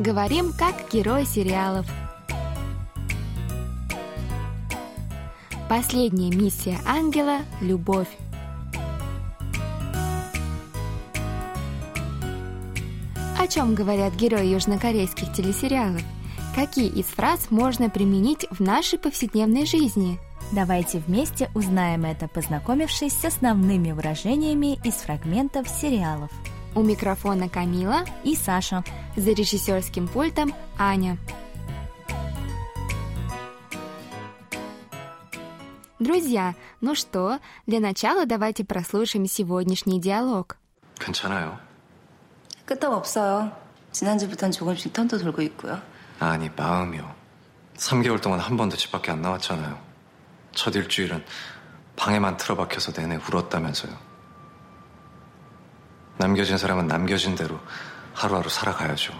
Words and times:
Говорим 0.00 0.52
как 0.52 0.74
герои 0.92 1.22
сериалов. 1.22 1.86
Последняя 5.68 6.30
миссия 6.30 6.78
ангела– 6.84 7.38
любовь. 7.60 8.08
О 13.38 13.46
чем 13.46 13.76
говорят 13.76 14.14
герои 14.14 14.46
южнокорейских 14.46 15.32
телесериалов? 15.32 16.02
Какие 16.56 16.88
из 16.88 17.06
фраз 17.06 17.50
можно 17.50 17.88
применить 17.88 18.46
в 18.50 18.58
нашей 18.58 18.98
повседневной 18.98 19.64
жизни? 19.64 20.18
Давайте 20.50 20.98
вместе 20.98 21.50
узнаем 21.54 22.04
это, 22.04 22.26
познакомившись 22.26 23.12
с 23.12 23.24
основными 23.24 23.92
выражениями 23.92 24.76
из 24.84 24.94
фрагментов 24.94 25.68
сериалов. 25.68 26.32
У 26.75 26.81
микрофона 26.81 27.49
Камила 27.49 28.05
и 28.23 28.35
Саша. 28.35 28.83
За 29.15 29.31
режиссерским 29.31 30.07
пультом 30.07 30.53
Аня. 30.77 31.17
Друзья, 35.99 36.55
ну 36.79 36.95
что, 36.95 37.39
для 37.67 37.79
начала 37.81 38.25
давайте 38.25 38.63
прослушаем 38.63 39.25
сегодняшний 39.25 39.99
диалог. 39.99 40.57
괜찮아요. 40.97 41.59
끄떡없어요. 42.65 43.51
지난주부터는 43.91 44.51
조금씩 44.51 44.93
턴도 44.93 45.17
돌고 45.17 45.41
있고요. 45.41 45.81
아니, 46.19 46.49
마음이요. 46.55 47.13
3개월 47.75 48.21
동안 48.21 48.39
한 48.39 48.55
번도 48.55 48.77
집 48.77 48.91
밖에 48.91 49.11
안 49.11 49.21
나왔잖아요. 49.21 49.77
첫 50.53 50.75
일주일은 50.75 51.23
방에만 51.95 52.37
틀어박혀서 52.37 52.93
내내 52.93 53.17
울었다면서요. 53.17 54.02
남겨진 56.23 56.57
사람은 56.57 56.87
남겨진 56.87 57.35
대로 57.35 57.59
하루하루 58.13 58.49
살아가야죠. 58.49 59.13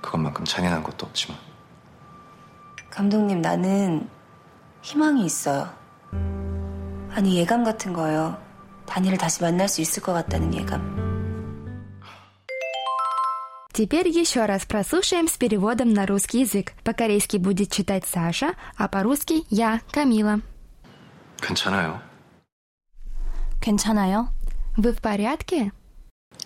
그것만큼 0.00 0.44
잔인한 0.44 0.82
것도 0.82 1.06
없지만. 1.06 1.38
감독님, 2.90 3.40
나는 3.40 4.08
희망이 4.82 5.24
있어요. 5.24 5.72
아니, 7.14 7.36
예감 7.36 7.64
같은 7.64 7.92
거요. 7.92 8.36
다니를 8.86 9.18
다시 9.18 9.42
만날 9.42 9.68
수 9.68 9.80
있을 9.80 10.02
것 10.02 10.12
같다는 10.12 10.52
예감. 10.54 11.02
Теперь 13.72 14.08
еще 14.08 14.44
раз 14.44 14.66
прослушаем 14.66 15.28
с 15.28 15.38
переводом 15.38 15.94
на 15.94 16.04
русский 16.04 16.40
язык. 16.40 16.74
По-корейски 16.84 17.38
будет 17.38 17.70
читать 17.70 18.04
Саша, 18.06 18.54
а 18.76 18.86
по-русски 18.86 19.44
я, 19.48 19.80
Камила. 19.90 20.40
괜찮아요. 21.40 22.00
괜찮아요? 23.60 24.28
Вы 24.76 24.92
в 24.92 25.00
порядке? 25.00 25.72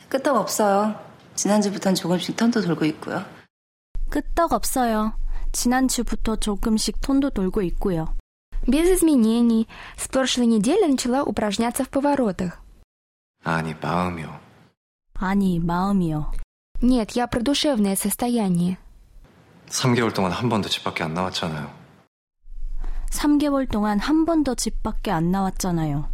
끄떡없어요. 0.08 0.94
지난주부터는 1.34 1.94
조금씩 1.94 2.36
턴도 2.36 2.62
돌고 2.62 2.84
있고요. 2.86 3.24
끄떡없어요. 4.10 5.16
지난주부터 5.52 6.36
조금씩 6.36 7.00
톤도 7.00 7.30
돌고 7.30 7.62
있고요. 7.62 8.14
Без 8.66 8.88
изменений. 8.88 9.66
С 9.96 10.08
прошлой 10.08 10.46
недели 10.46 10.86
начала 10.86 11.22
упражняться 11.22 11.84
в 11.84 11.90
поворотах. 11.90 12.60
아니, 13.44 13.74
마음이요. 13.74 14.40
아니, 15.14 15.60
마음이요. 15.60 16.32
Нет, 16.82 17.12
я 17.16 17.26
про 17.26 17.40
душевное 17.42 17.94
состояние. 17.94 18.76
3개월 19.68 20.12
동안 20.14 20.32
한 20.32 20.48
번도 20.48 20.68
집 20.68 20.84
밖에 20.84 21.04
안 21.04 21.14
나왔잖아요. 21.14 21.70
3개월 23.10 23.70
동안 23.70 23.98
한 23.98 24.24
번도 24.26 24.54
집 24.56 24.82
밖에 24.82 25.10
안 25.10 25.30
나왔잖아요. 25.30 26.08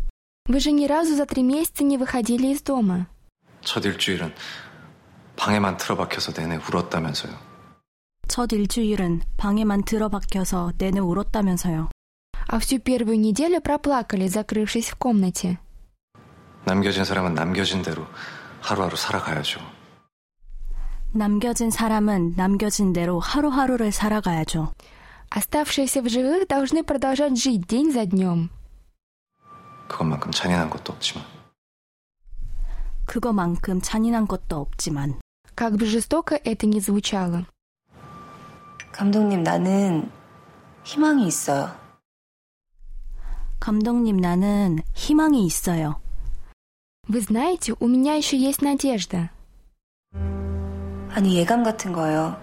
Вы 0.48 0.61
же 0.61 0.72
ни 0.72 0.86
разу 0.86 1.14
за 1.14 1.25
три 1.27 1.42
месяца 1.42 1.84
не 1.84 1.97
выходили 1.97 2.48
из 2.48 2.62
дома. 2.62 3.06
첫 3.62 3.84
일주일은 3.84 4.34
방에만 5.36 5.76
틀어박혀서 5.76 6.32
내내 6.32 6.56
울었다면서요. 6.56 7.34
첫 8.28 8.53
일주일은 8.53 9.22
방에만 9.37 9.84
들어박혀서 9.84 10.72
내내 10.78 11.00
울었다면서요. 11.00 11.88
А 12.48 12.59
всю 12.59 12.81
первую 12.81 13.19
неделю 13.19 13.60
проплакали, 13.60 14.26
закрывшись 14.26 14.91
в 14.91 14.98
комнате. 14.98 15.59
남겨진 16.65 17.04
사람은 17.04 17.34
남겨진 17.34 17.82
대로 17.82 18.06
하루하루 18.60 18.97
살아가야죠. 18.97 19.60
남겨진 21.12 21.70
사람은 21.70 22.34
남겨진 22.37 22.93
대로 22.93 23.20
하루하루를 23.20 23.93
살아가야죠. 23.93 24.72
Оставшиеся 25.31 26.03
в 26.03 26.09
живых 26.09 26.47
должны 26.47 26.82
продолжать 26.84 27.37
жить 27.38 27.66
день 27.66 27.91
за 27.91 28.06
днем. 28.06 28.50
그것만큼 29.88 30.31
잔인한 30.31 30.69
것도 30.70 30.93
없지만. 30.93 31.25
그거만큼 33.06 33.81
잔인한 33.81 34.26
것도 34.26 34.56
없지만. 34.56 35.20
Как 35.54 35.76
бы 35.76 35.87
жестоко 35.87 36.41
это 36.44 36.66
ни 36.66 36.78
звучало. 36.81 37.44
감독님, 38.93 39.43
나는 39.43 40.10
희망이 40.84 41.26
있어요. 41.26 41.75
감독님, 43.60 44.16
나는 44.16 44.81
희망이 44.94 45.47
있어요. 45.47 46.00
Вы 47.09 47.20
знаете, 47.20 47.75
у 47.81 47.88
меня 47.88 48.15
еще 48.15 48.37
есть 48.38 48.62
надежда. 48.62 49.31
아니, 51.10 51.37
예감 51.37 51.62
같은 51.62 51.93
거요. 51.93 52.37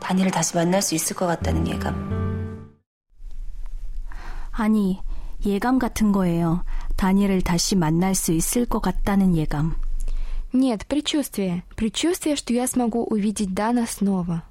다니를 0.00 0.30
다시 0.30 0.54
만날 0.56 0.82
수 0.82 0.94
있을 0.94 1.14
것 1.16 1.26
같다는 1.26 1.66
예감. 1.68 2.70
아니, 4.52 5.00
예감 5.44 5.78
같은 5.78 6.12
거예요. 6.12 6.64
다니를 6.96 7.42
다시 7.42 7.76
만날 7.76 8.14
수 8.14 8.32
있을 8.32 8.66
것 8.66 8.80
같다는 8.80 9.36
예감. 9.36 9.76
Нет, 10.53 10.85
предчувствие. 10.85 11.63
Предчувствие, 11.75 12.35
что 12.35 12.53
я 12.53 12.67
смогу 12.67 13.03
увидеть 13.03 13.53
Дана 13.53 13.85
снова. 13.87 14.43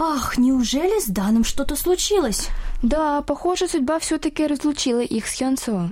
Ах, 0.00 0.38
неужели 0.38 1.00
с 1.00 1.06
Даном 1.06 1.42
что-то 1.42 1.74
случилось? 1.74 2.48
Да, 2.82 3.20
похоже, 3.22 3.66
судьба 3.66 3.98
все-таки 3.98 4.46
разлучила 4.46 5.00
их 5.00 5.26
с 5.26 5.36
Хёнсо. 5.36 5.90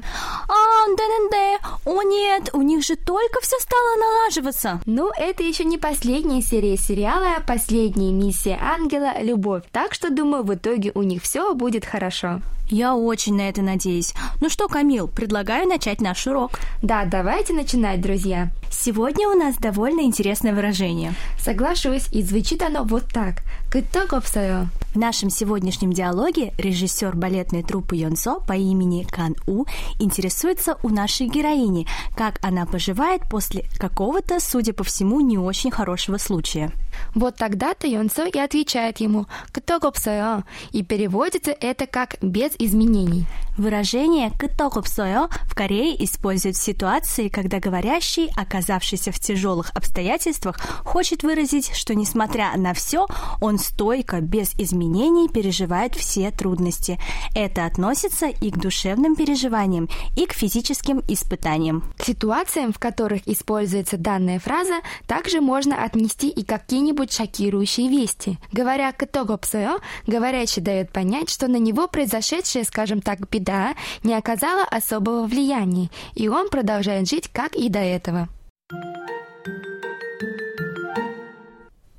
А, 0.49 0.87
ДНД! 0.87 1.61
О 1.85 2.03
нет, 2.03 2.51
у 2.53 2.63
них 2.63 2.85
же 2.85 2.95
только 2.95 3.41
все 3.41 3.57
стало 3.59 3.97
налаживаться. 3.99 4.81
Ну, 4.87 5.11
это 5.17 5.43
еще 5.43 5.65
не 5.65 5.77
последняя 5.77 6.41
серия 6.41 6.77
сериала, 6.77 7.35
а 7.37 7.41
последняя 7.41 8.13
миссия 8.13 8.59
ангела, 8.61 9.21
любовь. 9.21 9.65
Так 9.73 9.93
что, 9.93 10.11
думаю, 10.11 10.45
в 10.45 10.55
итоге 10.55 10.93
у 10.95 11.03
них 11.03 11.23
все 11.23 11.53
будет 11.55 11.85
хорошо. 11.85 12.41
Я 12.69 12.97
очень 12.97 13.37
на 13.37 13.49
это 13.49 13.63
надеюсь. 13.63 14.15
Ну 14.41 14.49
что, 14.49 14.69
Камил, 14.69 15.09
предлагаю 15.09 15.69
начать 15.69 16.01
наш 16.01 16.27
урок. 16.27 16.59
Да, 16.83 17.05
давайте 17.05 17.53
начинать, 17.53 18.01
друзья. 18.01 18.51
Сегодня 18.71 19.29
у 19.29 19.35
нас 19.35 19.57
довольно 19.57 20.03
интересное 20.03 20.55
выражение. 20.55 21.15
Соглашусь, 21.39 22.09
и 22.13 22.23
звучит 22.23 22.63
оно 22.63 22.85
вот 22.85 23.05
так. 23.13 23.43
«Кытокопсаю». 23.71 24.69
В 24.95 24.99
нашем 24.99 25.29
сегодняшнем 25.29 25.93
диалоге 25.93 26.55
режиссер 26.57 27.15
балетной 27.17 27.63
труппы 27.63 27.97
Йонсо 27.97 28.37
по 28.47 28.55
имени 28.55 29.07
Кан 29.11 29.35
У 29.47 29.67
интересуется 29.99 30.79
у 30.83 30.89
нашей 30.89 31.27
героини, 31.27 31.87
как 32.17 32.39
она 32.43 32.65
поживает 32.65 33.23
после 33.29 33.65
какого-то, 33.79 34.41
судя 34.41 34.73
по 34.73 34.85
всему, 34.85 35.21
не 35.21 35.37
очень 35.37 35.71
хорошего 35.71 36.17
случая. 36.17 36.71
Вот 37.15 37.37
тогда-то 37.37 37.87
Йонсо 37.87 38.27
и 38.27 38.39
отвечает 38.39 38.99
ему 38.99 39.27
«Кытокопсаю», 39.53 40.45
и 40.71 40.83
переводится 40.83 41.51
это 41.51 41.87
как 41.87 42.17
«без 42.23 42.53
изменений». 42.59 43.27
Выражение 43.57 44.31
«кытокопсою» 44.39 45.31
в 45.45 45.55
Корее 45.55 46.05
используют 46.05 46.57
в 46.57 46.63
ситуации, 46.63 47.29
когда 47.29 47.59
говорящий, 47.59 48.31
оказавшийся 48.37 49.13
в 49.13 49.19
тяжелых 49.19 49.71
обстоятельствах, 49.71 50.59
хочет 50.85 51.23
выразить, 51.23 51.75
что 51.75 51.95
несмотря 51.95 52.55
на 52.59 52.75
все, 52.75 53.07
он 53.41 53.59
стойко, 53.59 54.21
без 54.21 54.53
изменений 54.59 55.29
переживает 55.29 55.95
все 55.95 56.31
трудности. 56.31 56.99
Это 57.35 57.65
относится 57.65 58.27
и 58.27 58.51
к 58.51 58.59
душевным 58.59 59.17
переживаниям, 59.17 59.89
и 60.17 60.27
к 60.27 60.35
физическим 60.35 61.03
испытаниям. 61.09 61.83
К 61.97 62.05
ситуациям, 62.05 62.75
в 62.75 62.79
которых 62.79 63.27
используется 63.27 63.97
данная 63.97 64.39
фраза, 64.39 64.81
также 65.07 65.41
можно 65.41 65.83
отнести 65.83 66.29
и 66.29 66.45
какие-нибудь 66.45 67.11
шокирующие 67.11 67.89
вести. 67.89 68.39
Говоря 68.53 68.93
«кытокопсою», 68.93 69.79
говорящий 70.07 70.61
дает 70.61 70.93
понять, 70.93 71.31
что 71.31 71.49
на 71.49 71.57
него 71.57 71.89
произошедшее, 71.89 72.65
скажем 72.65 73.01
так, 73.01 73.27
беда 73.31 73.46
среда 73.47 73.75
не 74.03 74.15
оказала 74.15 74.65
особого 74.65 75.27
влияния, 75.27 75.91
и 76.15 76.29
он 76.29 76.49
продолжает 76.49 77.09
жить, 77.09 77.29
как 77.33 77.55
и 77.55 77.69
до 77.69 77.79
этого. 77.79 78.29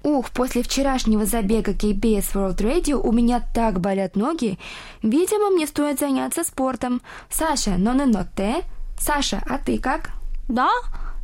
Ух, 0.03 0.29
после 0.31 0.63
вчерашнего 0.63 1.25
забега 1.25 1.73
KBS 1.73 2.33
World 2.33 2.57
Radio 2.57 2.95
у 2.95 3.11
меня 3.11 3.41
так 3.53 3.79
болят 3.79 4.15
ноги. 4.15 4.57
Видимо, 5.03 5.49
мне 5.49 5.67
стоит 5.67 5.99
заняться 5.99 6.43
спортом. 6.43 7.01
Саша, 7.29 7.75
но 7.77 7.93
не 7.93 8.05
но 8.05 8.23
ты? 8.35 8.63
Саша, 8.97 9.43
а 9.47 9.57
ты 9.57 9.77
как? 9.79 10.11
Да, 10.47 10.69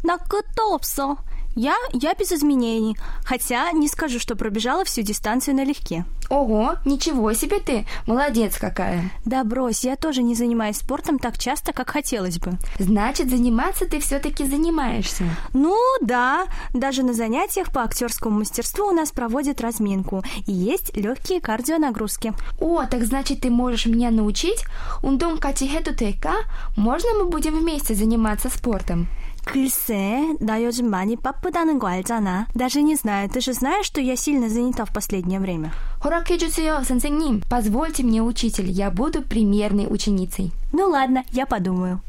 на 0.03 0.17
готовься. 0.17 1.15
Я, 1.55 1.75
я 1.93 2.13
без 2.15 2.31
изменений, 2.31 2.97
хотя 3.23 3.71
не 3.71 3.87
скажу, 3.87 4.19
что 4.19 4.35
пробежала 4.35 4.83
всю 4.85 5.01
дистанцию 5.03 5.55
налегке. 5.55 6.05
Ого, 6.29 6.75
ничего 6.83 7.33
себе 7.33 7.59
ты, 7.59 7.85
молодец 8.07 8.57
какая. 8.57 9.11
Да 9.23 9.43
брось, 9.43 9.83
я 9.83 9.95
тоже 9.95 10.23
не 10.23 10.33
занимаюсь 10.33 10.77
спортом 10.77 11.19
так 11.19 11.37
часто, 11.37 11.73
как 11.73 11.91
хотелось 11.91 12.39
бы. 12.39 12.53
Значит, 12.79 13.29
заниматься 13.29 13.85
ты 13.85 13.99
все-таки 13.99 14.45
занимаешься. 14.45 15.25
Ну 15.53 15.77
да, 16.01 16.45
даже 16.73 17.03
на 17.03 17.13
занятиях 17.13 17.71
по 17.71 17.83
актерскому 17.83 18.39
мастерству 18.39 18.87
у 18.87 18.91
нас 18.91 19.11
проводят 19.11 19.61
разминку 19.61 20.23
и 20.47 20.51
есть 20.51 20.95
легкие 20.97 21.39
кардионагрузки. 21.39 22.33
О, 22.59 22.83
так 22.85 23.05
значит, 23.05 23.41
ты 23.41 23.51
можешь 23.51 23.85
меня 23.85 24.09
научить? 24.09 24.63
Ундум 25.03 25.37
кати 25.37 25.67
хеду 25.67 25.93
тека? 25.93 26.33
Можно 26.75 27.13
мы 27.13 27.25
будем 27.25 27.59
вместе 27.59 27.93
заниматься 27.93 28.49
спортом? 28.49 29.07
글쎄, 29.44 30.36
나 30.40 30.62
요즘 30.62 30.90
많이 30.90 31.16
바쁘다는 31.16 31.78
거 31.78 31.88
알잖아. 31.88 32.48
Даже 32.54 32.82
не 32.82 32.96
знаю, 32.96 33.30
ты 33.30 33.40
же 33.40 33.54
знаешь, 33.54 33.86
что 33.86 34.00
я 34.00 34.14
сильно 34.14 34.48
занята 34.48 34.84
в 34.84 34.92
последнее 34.92 35.40
время. 35.40 35.72
허락해주세요, 36.04 36.82
선생님. 36.84 37.42
Позвольте 37.48 38.02
мне, 38.02 38.22
учитель, 38.22 38.70
я 38.70 38.90
буду 38.90 39.22
примерной 39.22 39.86
ученицей. 39.88 40.52
Ну 40.72 40.88
ладно, 40.88 41.24
я 41.32 41.46
подумаю. 41.46 42.00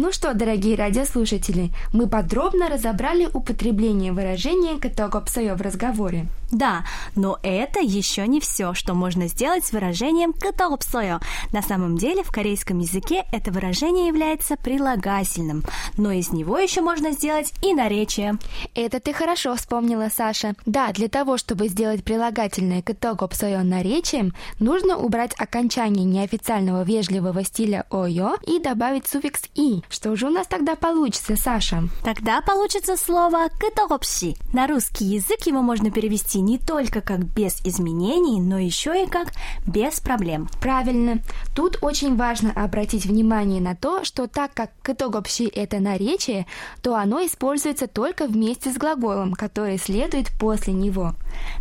Ну 0.00 0.12
что, 0.12 0.32
дорогие 0.32 0.76
радиослушатели, 0.76 1.70
мы 1.92 2.06
подробно 2.08 2.68
разобрали 2.68 3.28
употребление 3.32 4.12
выражения 4.12 4.78
«катогопсоё» 4.78 5.56
в 5.56 5.60
разговоре. 5.60 6.26
Да, 6.53 6.85
но 7.15 7.39
это 7.41 7.79
еще 7.79 8.27
не 8.27 8.39
все, 8.39 8.75
что 8.75 8.93
можно 8.93 9.27
сделать 9.27 9.65
с 9.65 9.71
выражением 9.71 10.33
«катогопсоё». 10.33 11.19
На 11.51 11.63
самом 11.63 11.97
деле 11.97 12.23
в 12.23 12.31
корейском 12.31 12.77
языке 12.79 13.25
это 13.31 13.51
выражение 13.51 14.07
является 14.07 14.55
прилагательным, 14.55 15.63
но 15.97 16.11
из 16.11 16.31
него 16.31 16.59
еще 16.59 16.81
можно 16.81 17.11
сделать 17.11 17.51
и 17.63 17.73
наречие. 17.73 18.37
Это 18.75 18.99
ты 18.99 19.13
хорошо 19.13 19.55
вспомнила, 19.55 20.09
Саша. 20.15 20.53
Да, 20.67 20.91
для 20.91 21.07
того, 21.07 21.37
чтобы 21.37 21.67
сделать 21.67 22.03
прилагательное 22.03 22.83
«катогопсоё» 22.83 23.63
наречием, 23.63 24.33
нужно 24.59 24.95
убрать 24.97 25.33
окончание 25.39 26.05
неофициального 26.05 26.83
вежливого 26.83 27.43
стиля 27.43 27.85
«оё» 27.89 28.37
и 28.45 28.59
добавить 28.59 29.07
суффикс 29.07 29.41
«и», 29.55 29.81
что 29.89 30.15
же 30.15 30.27
у 30.27 30.29
нас 30.29 30.45
тогда 30.45 30.75
получится, 30.75 31.35
Саша? 31.35 31.83
Тогда 32.03 32.41
получится 32.41 32.95
слово 32.95 33.47
«кытогопси». 33.59 34.37
На 34.53 34.67
русский 34.67 35.05
язык 35.05 35.47
его 35.47 35.63
можно 35.63 35.89
перевести 35.89 36.42
не 36.43 36.57
только 36.57 37.01
как 37.01 37.23
«без 37.25 37.61
изменений», 37.65 38.39
но 38.39 38.59
еще 38.59 39.03
и 39.03 39.07
как 39.07 39.33
«без 39.65 39.99
проблем». 39.99 40.49
Правильно. 40.61 41.21
Тут 41.55 41.77
очень 41.81 42.15
важно 42.15 42.51
обратить 42.51 43.05
внимание 43.05 43.61
на 43.61 43.75
то, 43.75 44.03
что 44.03 44.27
так 44.27 44.53
как 44.53 44.71
«кытогопси»— 44.81 45.43
это 45.55 45.79
наречие, 45.79 46.45
то 46.81 46.95
оно 46.95 47.25
используется 47.25 47.87
только 47.87 48.27
вместе 48.27 48.71
с 48.71 48.77
глаголом, 48.77 49.33
который 49.33 49.77
следует 49.77 50.29
после 50.39 50.73
него. 50.73 51.15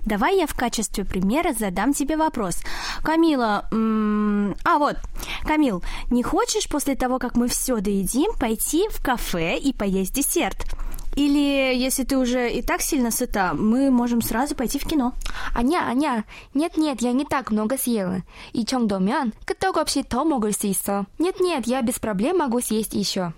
Давай 0.05 0.39
я 0.39 0.47
в 0.47 0.55
качестве 0.55 1.05
примера 1.05 1.53
задам 1.53 1.93
тебе 1.93 2.17
вопрос. 2.17 2.59
Камила, 3.03 3.67
м- 3.73 4.55
а 4.65 4.79
вот, 4.79 4.97
Камил, 5.45 5.83
не 6.11 6.23
хочешь 6.23 6.69
после 6.69 6.95
того, 6.95 7.19
как 7.19 7.37
мы 7.37 7.49
все 7.49 7.81
доедим, 7.81 8.33
пойти 8.39 8.89
в 8.91 9.03
кафе 9.03 9.57
и 9.59 9.73
поесть 9.73 10.15
десерт? 10.15 10.67
Или, 11.16 11.74
если 11.76 12.04
ты 12.04 12.16
уже 12.16 12.52
и 12.52 12.62
так 12.62 12.82
сильно 12.82 13.10
сыта, 13.10 13.54
мы 13.56 13.90
можем 13.90 14.22
сразу 14.22 14.54
пойти 14.54 14.78
в 14.78 14.86
кино. 14.86 15.14
아니야, 15.54 15.88
아니야. 15.88 16.26
Нет-нет, 16.54 17.02
я 17.02 17.12
не 17.12 17.26
так 17.26 17.50
много 17.50 17.76
съела. 17.76 18.22
이 18.54 18.66
정도면 18.66 19.34
끄떡없이 19.46 20.04
더 20.08 20.24
먹을 20.24 20.54
수 20.54 20.68
있어. 20.68 21.08
Нет-нет, 21.18 21.66
я 21.66 21.82
без 21.82 21.98
проблем 22.00 22.38
могу 22.38 22.62
съесть 22.62 22.94
еще. 22.94 23.34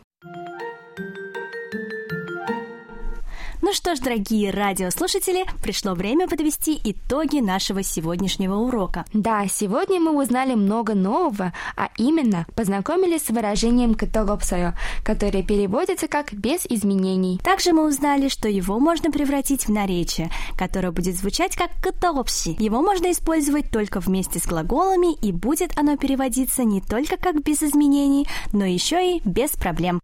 Что 3.75 3.97
ж, 3.97 3.99
дорогие 3.99 4.50
радиослушатели, 4.50 5.44
пришло 5.62 5.94
время 5.94 6.29
подвести 6.29 6.81
итоги 6.85 7.41
нашего 7.41 7.82
сегодняшнего 7.82 8.55
урока. 8.55 9.05
Да, 9.12 9.47
сегодня 9.49 10.00
мы 10.00 10.17
узнали 10.17 10.55
много 10.55 10.94
нового, 10.94 11.53
а 11.76 11.88
именно 11.99 12.47
познакомились 12.55 13.25
с 13.25 13.31
выражением 13.31 13.94
«кытогопсоё», 13.94 14.75
которое 15.03 15.43
переводится 15.43 16.06
как 16.06 16.32
«без 16.32 16.65
изменений». 16.67 17.38
Также 17.43 17.73
мы 17.73 17.87
узнали, 17.87 18.29
что 18.29 18.49
его 18.49 18.79
можно 18.79 19.11
превратить 19.11 19.67
в 19.67 19.71
наречие, 19.71 20.31
которое 20.56 20.93
будет 20.93 21.17
звучать 21.17 21.56
как 21.56 21.70
«кытогопси». 21.82 22.56
Его 22.62 22.81
можно 22.81 23.11
использовать 23.11 23.70
только 23.70 23.99
вместе 23.99 24.38
с 24.38 24.47
глаголами, 24.47 25.15
и 25.15 25.32
будет 25.32 25.77
оно 25.77 25.97
переводиться 25.97 26.62
не 26.62 26.81
только 26.81 27.17
как 27.17 27.43
«без 27.43 27.62
изменений», 27.62 28.27
но 28.53 28.65
еще 28.65 29.17
и 29.17 29.20
«без 29.25 29.50
проблем». 29.50 30.00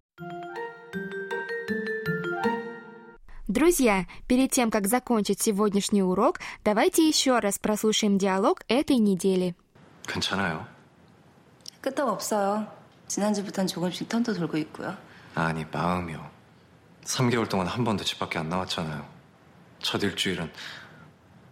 Друзья, 3.50 4.06
перед 4.26 4.50
тем, 4.50 4.70
как 4.70 4.88
закончить 4.88 5.40
сегодняшний 5.40 6.02
урок, 6.02 6.40
давайте 6.64 7.06
еще 7.06 7.38
раз 7.38 7.58
прослушаем 7.58 8.18
диалог 8.18 8.60
этой 8.68 8.96
недели. 8.96 9.54
괜찮아요. 10.06 10.66
끄떡 11.80 12.08
없어요. 12.08 12.66
지난주부터는 13.06 13.68
조금씩 13.68 14.08
턴도 14.08 14.34
돌고 14.34 14.56
있고요. 14.58 14.96
아니, 15.34 15.64
마음이요. 15.70 16.28
3개월 17.04 17.48
동안 17.48 17.68
한 17.68 17.84
번도 17.84 18.02
집 18.02 18.18
밖에 18.18 18.38
안 18.38 18.48
나왔잖아요. 18.48 19.06
첫 19.78 20.02
일주일은 20.02 20.50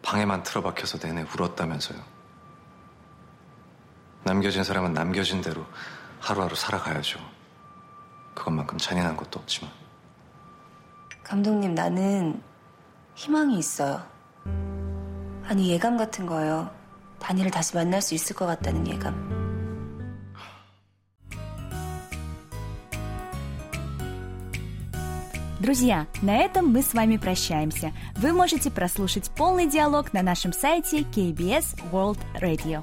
방에만 0.03 0.43
틀어박혀서 0.43 0.99
내내 0.99 1.23
울었다면서요. 1.23 2.03
남겨진 4.25 4.65
사람은 4.65 4.93
남겨진 4.95 5.43
대로 5.43 5.65
하루하루 6.19 6.57
살아가야죠. 6.57 7.21
그것만큼 8.35 8.79
잔인한 8.79 9.17
것도 9.17 9.39
없지만. 9.39 9.71
감독님, 11.29 11.75
나는 11.75 12.41
희망이 13.15 13.59
있어요. 13.59 14.03
아니, 15.47 15.71
예감 15.71 15.97
같은 15.97 16.27
거예요. 16.27 16.71
다니를 17.19 17.51
다시 17.51 17.75
만날 17.75 18.03
수 18.03 18.15
있을 18.15 18.37
것 18.37 18.47
같다는 18.47 18.87
예감. 18.87 19.45
Друзья, 25.65 26.07
на 26.21 26.37
этом 26.37 26.71
мы 26.71 26.83
с 26.83 26.93
вами 26.93 27.17
прощаемся. 27.17 27.95
Вы 28.17 28.35
можете 28.35 28.71
прослушать 28.71 29.31
полный 29.31 29.67
диалог 29.67 30.13
на 30.13 30.21
нашем 30.23 30.53
сайте 30.53 30.99
KBS 31.01 31.91
World 31.91 32.19
Radio. 32.39 32.83